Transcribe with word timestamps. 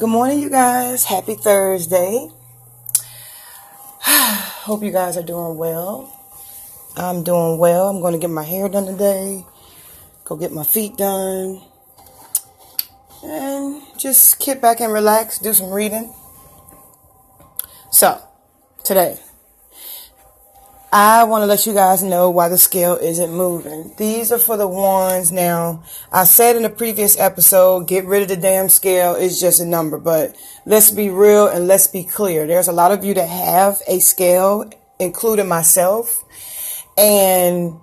Good 0.00 0.08
morning, 0.08 0.40
you 0.40 0.48
guys. 0.48 1.04
Happy 1.04 1.34
Thursday. 1.34 2.30
Hope 4.00 4.82
you 4.82 4.92
guys 4.92 5.18
are 5.18 5.22
doing 5.22 5.58
well. 5.58 6.10
I'm 6.96 7.22
doing 7.22 7.58
well. 7.58 7.90
I'm 7.90 8.00
going 8.00 8.14
to 8.14 8.18
get 8.18 8.30
my 8.30 8.42
hair 8.42 8.70
done 8.70 8.86
today, 8.86 9.44
go 10.24 10.36
get 10.36 10.52
my 10.52 10.64
feet 10.64 10.96
done, 10.96 11.60
and 13.22 13.82
just 13.98 14.38
kick 14.38 14.62
back 14.62 14.80
and 14.80 14.90
relax, 14.90 15.38
do 15.38 15.52
some 15.52 15.70
reading. 15.70 16.14
So, 17.90 18.22
today, 18.82 19.18
I 20.92 21.22
want 21.22 21.42
to 21.42 21.46
let 21.46 21.66
you 21.66 21.72
guys 21.72 22.02
know 22.02 22.30
why 22.30 22.48
the 22.48 22.58
scale 22.58 22.96
isn't 22.96 23.32
moving. 23.32 23.94
These 23.96 24.32
are 24.32 24.40
for 24.40 24.56
the 24.56 24.66
ones 24.66 25.30
now. 25.30 25.84
I 26.10 26.24
said 26.24 26.56
in 26.56 26.64
the 26.64 26.70
previous 26.70 27.16
episode, 27.16 27.86
get 27.86 28.06
rid 28.06 28.22
of 28.22 28.28
the 28.28 28.36
damn 28.36 28.68
scale. 28.68 29.14
It's 29.14 29.38
just 29.38 29.60
a 29.60 29.64
number, 29.64 29.98
but 29.98 30.34
let's 30.66 30.90
be 30.90 31.08
real 31.08 31.46
and 31.46 31.68
let's 31.68 31.86
be 31.86 32.02
clear. 32.02 32.44
There's 32.44 32.66
a 32.66 32.72
lot 32.72 32.90
of 32.90 33.04
you 33.04 33.14
that 33.14 33.28
have 33.28 33.80
a 33.86 34.00
scale, 34.00 34.68
including 34.98 35.46
myself, 35.46 36.24
and 36.98 37.78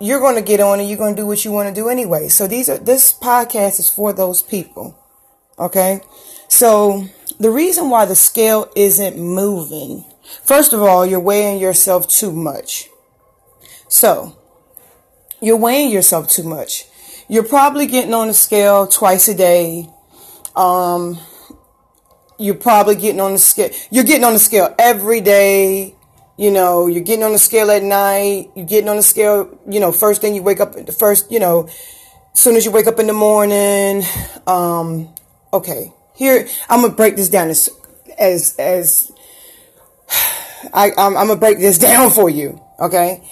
you're 0.00 0.20
going 0.20 0.36
to 0.36 0.42
get 0.42 0.60
on 0.60 0.80
and 0.80 0.88
you're 0.88 0.96
going 0.96 1.16
to 1.16 1.20
do 1.20 1.26
what 1.26 1.44
you 1.44 1.52
want 1.52 1.68
to 1.68 1.78
do 1.78 1.90
anyway. 1.90 2.28
So 2.28 2.46
these 2.46 2.70
are, 2.70 2.78
this 2.78 3.12
podcast 3.12 3.78
is 3.78 3.90
for 3.90 4.14
those 4.14 4.40
people. 4.40 4.98
Okay. 5.58 6.00
So 6.48 7.04
the 7.38 7.50
reason 7.50 7.90
why 7.90 8.06
the 8.06 8.16
scale 8.16 8.72
isn't 8.74 9.18
moving 9.18 10.06
First 10.42 10.72
of 10.72 10.82
all, 10.82 11.06
you're 11.06 11.20
weighing 11.20 11.60
yourself 11.60 12.08
too 12.08 12.32
much. 12.32 12.88
So, 13.88 14.36
you're 15.40 15.56
weighing 15.56 15.90
yourself 15.90 16.28
too 16.28 16.42
much. 16.42 16.84
You're 17.28 17.44
probably 17.44 17.86
getting 17.86 18.14
on 18.14 18.28
the 18.28 18.34
scale 18.34 18.86
twice 18.86 19.28
a 19.28 19.34
day. 19.34 19.88
Um, 20.56 21.18
you're 22.38 22.54
probably 22.54 22.94
getting 22.94 23.20
on 23.20 23.32
the 23.32 23.38
scale. 23.38 23.70
You're 23.90 24.04
getting 24.04 24.24
on 24.24 24.32
the 24.32 24.38
scale 24.38 24.74
every 24.78 25.20
day. 25.20 25.94
You 26.36 26.50
know, 26.50 26.86
you're 26.86 27.02
getting 27.02 27.24
on 27.24 27.32
the 27.32 27.38
scale 27.38 27.70
at 27.70 27.82
night. 27.82 28.50
You're 28.54 28.66
getting 28.66 28.88
on 28.88 28.96
the 28.96 29.02
scale, 29.02 29.58
you 29.68 29.80
know, 29.80 29.92
first 29.92 30.20
thing 30.20 30.34
you 30.34 30.42
wake 30.42 30.60
up, 30.60 30.72
the 30.74 30.92
first, 30.92 31.30
you 31.32 31.40
know, 31.40 31.68
soon 32.32 32.54
as 32.56 32.64
you 32.64 32.70
wake 32.70 32.86
up 32.86 32.98
in 33.00 33.08
the 33.08 33.12
morning. 33.12 34.04
Um, 34.46 35.12
okay. 35.52 35.92
Here, 36.14 36.48
I'm 36.68 36.80
going 36.80 36.92
to 36.92 36.96
break 36.96 37.16
this 37.16 37.28
down 37.28 37.48
as, 37.48 37.68
as, 38.18 38.54
as 38.58 39.12
I, 40.72 40.90
I'm, 40.96 41.16
I'm 41.16 41.28
gonna 41.28 41.36
break 41.36 41.58
this 41.58 41.78
down 41.88 42.10
for 42.10 42.30
you, 42.30 42.60
okay? 42.80 43.22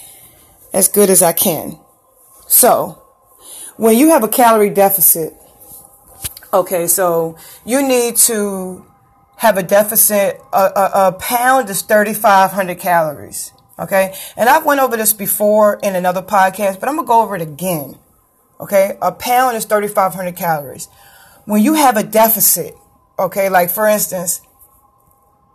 As 0.72 0.88
good 0.88 1.10
as 1.10 1.22
I 1.22 1.32
can. 1.32 1.78
So, 2.48 3.02
when 3.76 3.96
you 3.96 4.10
have 4.10 4.22
a 4.22 4.28
calorie 4.28 4.70
deficit, 4.70 5.34
okay, 6.52 6.86
so 6.86 7.36
you 7.64 7.86
need 7.86 8.16
to 8.16 8.86
have 9.36 9.58
a 9.58 9.62
deficit, 9.62 10.40
a, 10.52 10.56
a, 10.56 10.90
a 11.08 11.12
pound 11.12 11.68
is 11.68 11.82
3,500 11.82 12.78
calories, 12.78 13.52
okay? 13.78 14.14
And 14.36 14.48
I've 14.48 14.64
went 14.64 14.80
over 14.80 14.96
this 14.96 15.12
before 15.12 15.78
in 15.82 15.94
another 15.94 16.22
podcast, 16.22 16.80
but 16.80 16.88
I'm 16.88 16.96
gonna 16.96 17.06
go 17.06 17.22
over 17.22 17.36
it 17.36 17.42
again, 17.42 17.98
okay? 18.60 18.96
A 19.02 19.12
pound 19.12 19.56
is 19.56 19.64
3,500 19.64 20.36
calories. 20.36 20.88
When 21.44 21.62
you 21.62 21.74
have 21.74 21.96
a 21.96 22.02
deficit, 22.02 22.74
okay, 23.18 23.48
like 23.48 23.70
for 23.70 23.86
instance, 23.86 24.40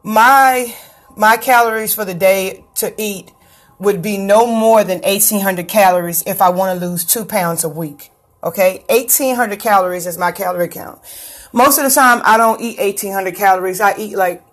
my 0.03 0.75
my 1.15 1.37
calories 1.37 1.93
for 1.93 2.05
the 2.05 2.13
day 2.13 2.63
to 2.75 2.93
eat 3.01 3.31
would 3.79 4.01
be 4.01 4.17
no 4.17 4.45
more 4.45 4.83
than 4.83 4.99
1800 5.01 5.67
calories 5.67 6.23
if 6.27 6.41
I 6.41 6.49
want 6.49 6.79
to 6.79 6.85
lose 6.85 7.03
two 7.03 7.25
pounds 7.25 7.63
a 7.63 7.69
week. 7.69 8.11
Okay. 8.43 8.83
1800 8.89 9.59
calories 9.59 10.05
is 10.05 10.17
my 10.17 10.31
calorie 10.31 10.67
count. 10.67 10.99
Most 11.53 11.77
of 11.77 11.83
the 11.83 11.91
time 11.91 12.21
I 12.23 12.37
don't 12.37 12.61
eat 12.61 12.77
1800 12.79 13.35
calories. 13.35 13.81
I 13.81 13.97
eat 13.97 14.15
like 14.15 14.43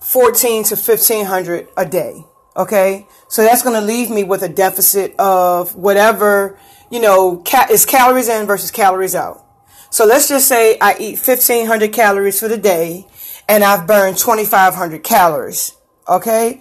14 0.00 0.64
to 0.64 0.76
1500 0.76 1.68
a 1.76 1.84
day. 1.84 2.24
Okay. 2.56 3.06
So 3.28 3.42
that's 3.42 3.62
going 3.62 3.78
to 3.78 3.84
leave 3.84 4.10
me 4.10 4.24
with 4.24 4.42
a 4.42 4.48
deficit 4.48 5.14
of 5.18 5.74
whatever, 5.74 6.58
you 6.90 7.00
know, 7.00 7.38
ca- 7.38 7.68
is 7.70 7.84
calories 7.84 8.28
in 8.28 8.46
versus 8.46 8.70
calories 8.70 9.14
out. 9.14 9.44
So 9.90 10.04
let's 10.04 10.28
just 10.28 10.46
say 10.46 10.78
I 10.80 10.94
eat 11.00 11.18
1500 11.18 11.92
calories 11.92 12.38
for 12.38 12.46
the 12.46 12.56
day 12.56 13.06
and 13.48 13.64
I've 13.64 13.88
burned 13.88 14.16
2500 14.16 15.02
calories. 15.02 15.76
Okay? 16.10 16.60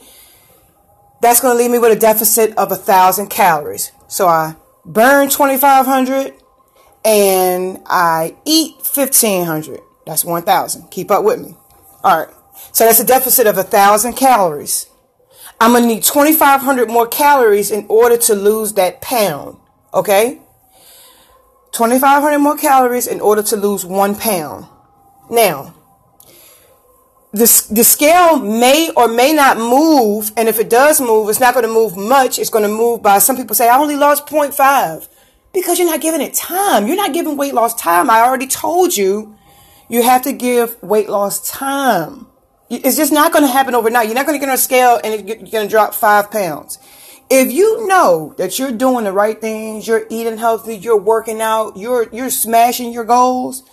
That's 1.21 1.41
going 1.41 1.57
to 1.57 1.61
leave 1.61 1.71
me 1.71 1.79
with 1.79 1.97
a 1.97 1.99
deficit 1.99 2.57
of 2.57 2.71
a 2.71 2.75
thousand 2.75 3.27
calories. 3.27 3.91
So 4.07 4.27
I 4.27 4.55
burn 4.85 5.29
2,500 5.29 6.33
and 7.03 7.79
I 7.85 8.38
eat 8.45 8.75
1,500. 8.75 9.81
That's 10.05 10.23
1,000. 10.23 10.89
Keep 10.91 11.11
up 11.11 11.23
with 11.23 11.39
me. 11.39 11.55
All 12.03 12.25
right. 12.25 12.35
So 12.71 12.85
that's 12.85 12.99
a 12.99 13.05
deficit 13.05 13.47
of 13.47 13.57
a 13.57 13.63
thousand 13.63 14.13
calories. 14.13 14.88
I'm 15.59 15.71
going 15.71 15.83
to 15.83 15.89
need 15.89 16.03
2,500 16.03 16.89
more 16.89 17.07
calories 17.07 17.71
in 17.71 17.85
order 17.89 18.17
to 18.17 18.35
lose 18.35 18.73
that 18.73 19.01
pound. 19.01 19.57
Okay? 19.93 20.39
2,500 21.71 22.39
more 22.39 22.57
calories 22.57 23.07
in 23.07 23.19
order 23.19 23.43
to 23.43 23.55
lose 23.55 23.85
one 23.85 24.15
pound. 24.15 24.65
Now, 25.29 25.75
the, 27.31 27.67
the 27.72 27.84
scale 27.84 28.40
may 28.40 28.90
or 28.95 29.07
may 29.07 29.34
not 29.34 29.57
move. 29.57 30.31
And 30.35 30.50
if 30.50 30.59
it 30.59 30.69
does 30.69 31.00
move, 31.00 31.29
it's 31.29 31.40
not 31.40 31.53
going 31.53 31.66
to 31.66 31.72
move 31.72 31.95
much. 31.95 32.40
It's 32.40 32.50
going 32.50 32.63
to 32.63 32.69
move 32.69 33.03
by, 33.03 33.19
some 33.19 33.38
people 33.38 33.56
say, 33.56 33.69
I 33.69 33.78
only 33.78 33.95
lost 33.95 34.25
0.5 34.25 35.07
because 35.53 35.78
you're 35.78 35.88
not 35.88 36.01
giving 36.01 36.22
it 36.22 36.34
time. 36.34 36.88
You're 36.88 36.95
not 36.95 37.13
giving 37.13 37.38
weight 37.38 37.53
loss 37.53 37.75
time. 37.75 38.09
I 38.09 38.22
already 38.22 38.47
told 38.47 38.97
you, 38.97 39.35
you 39.89 40.03
have 40.03 40.23
to 40.23 40.34
give 40.34 40.81
weight 40.84 41.09
loss 41.09 41.50
time. 41.50 42.28
It's 42.69 42.97
just 42.97 43.12
not 43.12 43.31
going 43.31 43.44
to 43.44 43.51
happen 43.51 43.73
overnight. 43.73 44.06
You're 44.06 44.16
not 44.16 44.28
going 44.28 44.39
to 44.39 44.39
get 44.39 44.50
on 44.50 44.56
a 44.56 44.59
scale 44.59 45.00
and 45.03 45.28
you're 45.28 45.38
going 45.38 45.68
to 45.68 45.68
drop 45.68 45.95
five 45.95 46.29
pounds. 46.29 46.78
If 47.31 47.51
you 47.51 47.88
know 47.88 48.34
that 48.38 48.57
you're 48.57 48.72
doing 48.72 49.06
the 49.06 49.12
right 49.12 49.39
things, 49.39 49.88
you're 49.88 50.06
eating 50.09 50.38
healthy, 50.38 50.75
you're 50.75 51.00
working 51.00 51.41
out, 51.41 51.78
you're, 51.78 52.07
you're 52.12 52.29
smashing 52.29 52.91
your 52.91 53.06
goals. 53.06 53.63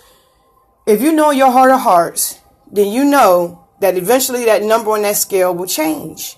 If 0.86 1.00
you 1.00 1.12
know 1.12 1.30
your 1.30 1.50
heart 1.50 1.70
of 1.70 1.80
hearts 1.80 2.38
then 2.76 2.92
you 2.92 3.04
know 3.04 3.66
that 3.80 3.96
eventually 3.96 4.44
that 4.44 4.62
number 4.62 4.90
on 4.90 5.02
that 5.02 5.16
scale 5.16 5.54
will 5.54 5.66
change. 5.66 6.36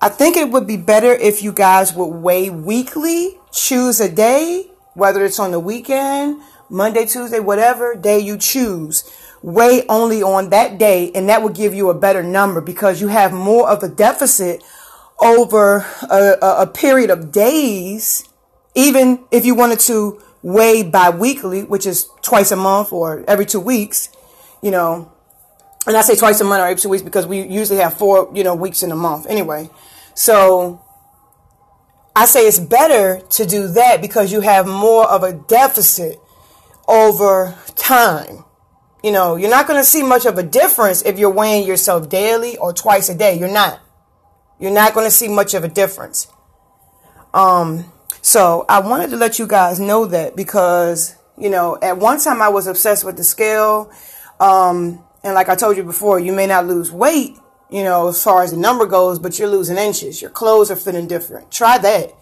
I 0.00 0.08
think 0.08 0.36
it 0.36 0.50
would 0.50 0.66
be 0.66 0.76
better 0.76 1.12
if 1.12 1.42
you 1.42 1.52
guys 1.52 1.94
would 1.94 2.06
weigh 2.06 2.50
weekly, 2.50 3.38
choose 3.52 4.00
a 4.00 4.10
day, 4.10 4.70
whether 4.94 5.24
it's 5.24 5.38
on 5.38 5.52
the 5.52 5.60
weekend, 5.60 6.42
Monday, 6.68 7.06
Tuesday, 7.06 7.38
whatever 7.38 7.94
day 7.94 8.18
you 8.18 8.36
choose. 8.36 9.04
Weigh 9.42 9.86
only 9.88 10.22
on 10.22 10.50
that 10.50 10.78
day, 10.78 11.12
and 11.14 11.28
that 11.28 11.42
will 11.42 11.50
give 11.50 11.74
you 11.74 11.90
a 11.90 11.94
better 11.94 12.22
number 12.22 12.60
because 12.60 13.00
you 13.00 13.08
have 13.08 13.32
more 13.32 13.68
of 13.68 13.82
a 13.82 13.88
deficit 13.88 14.62
over 15.20 15.86
a, 16.10 16.36
a, 16.42 16.62
a 16.62 16.66
period 16.66 17.10
of 17.10 17.30
days. 17.30 18.28
Even 18.74 19.24
if 19.30 19.44
you 19.44 19.54
wanted 19.54 19.80
to 19.80 20.20
weigh 20.42 20.82
bi-weekly, 20.82 21.62
which 21.64 21.86
is 21.86 22.08
twice 22.22 22.50
a 22.50 22.56
month 22.56 22.92
or 22.92 23.24
every 23.28 23.46
two 23.46 23.60
weeks, 23.60 24.08
you 24.62 24.70
know, 24.70 25.12
and 25.86 25.96
I 25.96 26.02
say 26.02 26.14
twice 26.14 26.40
a 26.40 26.44
month 26.44 26.60
or 26.60 26.66
every 26.66 26.80
two 26.80 26.88
weeks 26.88 27.02
because 27.02 27.26
we 27.26 27.42
usually 27.42 27.80
have 27.80 27.94
four, 27.94 28.30
you 28.34 28.44
know, 28.44 28.54
weeks 28.54 28.82
in 28.82 28.92
a 28.92 28.96
month 28.96 29.26
anyway. 29.28 29.68
So 30.14 30.80
I 32.14 32.26
say 32.26 32.46
it's 32.46 32.58
better 32.58 33.20
to 33.30 33.46
do 33.46 33.68
that 33.68 34.00
because 34.00 34.32
you 34.32 34.40
have 34.40 34.66
more 34.66 35.08
of 35.08 35.22
a 35.22 35.32
deficit 35.32 36.18
over 36.86 37.56
time. 37.74 38.44
You 39.02 39.10
know, 39.10 39.34
you're 39.34 39.50
not 39.50 39.66
going 39.66 39.80
to 39.80 39.84
see 39.84 40.02
much 40.02 40.26
of 40.26 40.38
a 40.38 40.42
difference 40.44 41.02
if 41.02 41.18
you're 41.18 41.32
weighing 41.32 41.66
yourself 41.66 42.08
daily 42.08 42.56
or 42.58 42.72
twice 42.72 43.08
a 43.08 43.14
day. 43.16 43.36
You're 43.36 43.52
not. 43.52 43.80
You're 44.60 44.72
not 44.72 44.94
going 44.94 45.06
to 45.06 45.10
see 45.10 45.26
much 45.26 45.54
of 45.54 45.64
a 45.64 45.68
difference. 45.68 46.28
Um, 47.34 47.90
so 48.20 48.64
I 48.68 48.78
wanted 48.78 49.10
to 49.10 49.16
let 49.16 49.40
you 49.40 49.48
guys 49.48 49.80
know 49.80 50.06
that 50.06 50.36
because, 50.36 51.16
you 51.36 51.50
know, 51.50 51.76
at 51.82 51.98
one 51.98 52.20
time 52.20 52.40
I 52.40 52.48
was 52.48 52.68
obsessed 52.68 53.04
with 53.04 53.16
the 53.16 53.24
scale 53.24 53.90
um, 54.42 55.04
and 55.22 55.34
like 55.34 55.48
I 55.48 55.54
told 55.54 55.76
you 55.76 55.84
before, 55.84 56.18
you 56.18 56.32
may 56.32 56.48
not 56.48 56.66
lose 56.66 56.90
weight, 56.90 57.36
you 57.70 57.84
know, 57.84 58.08
as 58.08 58.22
far 58.22 58.42
as 58.42 58.50
the 58.50 58.56
number 58.56 58.86
goes, 58.86 59.20
but 59.20 59.38
you're 59.38 59.48
losing 59.48 59.76
inches. 59.76 60.20
Your 60.20 60.32
clothes 60.32 60.68
are 60.68 60.76
fitting 60.76 61.06
different. 61.06 61.52
Try 61.52 61.78
that. 61.78 62.12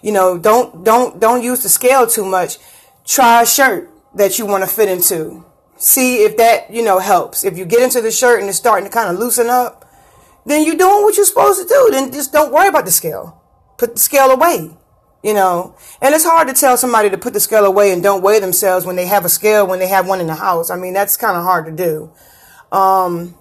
You 0.00 0.12
know, 0.12 0.38
don't, 0.38 0.84
don't, 0.84 1.18
don't 1.18 1.42
use 1.42 1.64
the 1.64 1.68
scale 1.68 2.06
too 2.06 2.24
much. 2.24 2.58
Try 3.04 3.42
a 3.42 3.46
shirt 3.46 3.90
that 4.14 4.38
you 4.38 4.46
want 4.46 4.62
to 4.62 4.70
fit 4.70 4.88
into. 4.88 5.44
See 5.76 6.22
if 6.22 6.36
that, 6.36 6.70
you 6.72 6.84
know, 6.84 7.00
helps. 7.00 7.42
If 7.42 7.58
you 7.58 7.64
get 7.64 7.82
into 7.82 8.00
the 8.00 8.12
shirt 8.12 8.38
and 8.38 8.48
it's 8.48 8.56
starting 8.56 8.88
to 8.88 8.92
kind 8.92 9.12
of 9.12 9.18
loosen 9.18 9.50
up, 9.50 9.84
then 10.46 10.64
you're 10.64 10.76
doing 10.76 11.02
what 11.02 11.16
you're 11.16 11.26
supposed 11.26 11.60
to 11.60 11.66
do. 11.66 11.88
Then 11.90 12.12
just 12.12 12.32
don't 12.32 12.52
worry 12.52 12.68
about 12.68 12.84
the 12.84 12.92
scale. 12.92 13.42
Put 13.78 13.94
the 13.94 14.00
scale 14.00 14.30
away 14.30 14.76
you 15.24 15.32
know? 15.32 15.74
And 16.02 16.14
it's 16.14 16.24
hard 16.24 16.46
to 16.48 16.54
tell 16.54 16.76
somebody 16.76 17.08
to 17.10 17.18
put 17.18 17.32
the 17.32 17.40
scale 17.40 17.64
away 17.64 17.90
and 17.90 18.02
don't 18.02 18.22
weigh 18.22 18.38
themselves 18.38 18.84
when 18.84 18.94
they 18.94 19.06
have 19.06 19.24
a 19.24 19.28
scale 19.30 19.66
when 19.66 19.78
they 19.78 19.88
have 19.88 20.06
one 20.06 20.20
in 20.20 20.26
the 20.28 20.34
house. 20.34 20.70
I 20.70 20.76
mean 20.76 20.92
that's 20.92 21.16
kind 21.16 21.36
of 21.36 21.42
hard 21.42 21.64
to 21.64 21.72
do. 21.72 22.12
Um, 22.70 23.34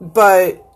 but 0.00 0.66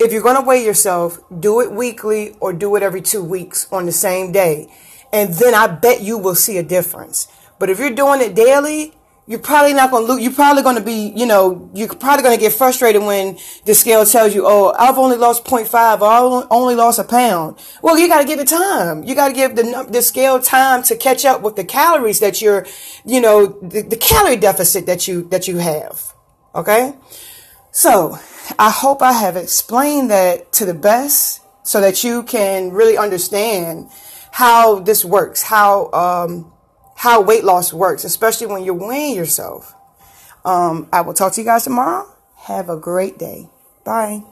if 0.00 0.10
you're 0.10 0.22
going 0.22 0.36
to 0.36 0.42
weigh 0.42 0.64
yourself 0.64 1.20
do 1.38 1.60
it 1.60 1.70
weekly 1.70 2.34
or 2.40 2.52
do 2.52 2.74
it 2.76 2.82
every 2.82 3.02
two 3.02 3.22
weeks 3.22 3.70
on 3.70 3.84
the 3.84 3.92
same 3.92 4.32
day. 4.32 4.68
And 5.12 5.34
then 5.34 5.54
i 5.54 5.68
bet 5.68 6.00
you 6.00 6.18
will 6.18 6.34
see 6.34 6.56
a 6.56 6.62
difference. 6.62 7.28
But 7.60 7.70
if 7.70 7.78
you're 7.78 7.90
doing 7.90 8.20
it 8.20 8.34
daily 8.34 8.94
you're 9.26 9.38
probably 9.38 9.72
not 9.72 9.90
going 9.90 10.06
to 10.06 10.12
lose. 10.12 10.22
You're 10.22 10.32
probably 10.32 10.62
going 10.62 10.76
to 10.76 10.82
be, 10.82 11.12
you 11.16 11.24
know, 11.24 11.70
you're 11.74 11.88
probably 11.88 12.22
going 12.22 12.36
to 12.36 12.40
get 12.40 12.52
frustrated 12.52 13.02
when 13.02 13.38
the 13.64 13.74
scale 13.74 14.04
tells 14.04 14.34
you, 14.34 14.44
oh, 14.46 14.74
I've 14.78 14.98
only 14.98 15.16
lost 15.16 15.44
0.5 15.44 16.00
or 16.00 16.06
I 16.06 16.46
only 16.50 16.74
lost 16.74 16.98
a 16.98 17.04
pound. 17.04 17.58
Well, 17.82 17.98
you 17.98 18.06
got 18.06 18.20
to 18.20 18.26
give 18.26 18.38
it 18.38 18.48
time. 18.48 19.02
You 19.02 19.14
got 19.14 19.28
to 19.28 19.34
give 19.34 19.56
the, 19.56 19.86
the 19.88 20.02
scale 20.02 20.40
time 20.40 20.82
to 20.84 20.96
catch 20.96 21.24
up 21.24 21.40
with 21.40 21.56
the 21.56 21.64
calories 21.64 22.20
that 22.20 22.42
you're, 22.42 22.66
you 23.06 23.20
know, 23.20 23.46
the, 23.46 23.80
the 23.80 23.96
calorie 23.96 24.36
deficit 24.36 24.84
that 24.86 25.08
you, 25.08 25.22
that 25.28 25.48
you 25.48 25.56
have. 25.56 26.12
Okay. 26.54 26.94
So 27.72 28.18
I 28.58 28.70
hope 28.70 29.00
I 29.00 29.12
have 29.12 29.36
explained 29.36 30.10
that 30.10 30.52
to 30.52 30.66
the 30.66 30.74
best 30.74 31.40
so 31.62 31.80
that 31.80 32.04
you 32.04 32.24
can 32.24 32.72
really 32.72 32.98
understand 32.98 33.88
how 34.32 34.80
this 34.80 35.02
works, 35.02 35.42
how, 35.42 35.90
um, 35.92 36.52
how 36.96 37.20
weight 37.20 37.44
loss 37.44 37.72
works, 37.72 38.04
especially 38.04 38.46
when 38.46 38.64
you're 38.64 38.74
weighing 38.74 39.16
yourself. 39.16 39.74
Um, 40.44 40.88
I 40.92 41.00
will 41.00 41.14
talk 41.14 41.32
to 41.34 41.40
you 41.40 41.44
guys 41.46 41.64
tomorrow. 41.64 42.06
Have 42.36 42.68
a 42.68 42.76
great 42.76 43.18
day. 43.18 43.48
Bye. 43.84 44.22